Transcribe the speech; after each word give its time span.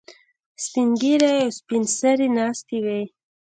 سپین 0.63 0.89
ږیري 1.01 1.33
او 1.43 1.49
سپین 1.59 1.83
سرې 1.97 2.27
ناستې 2.37 2.77
وي. 2.85 3.01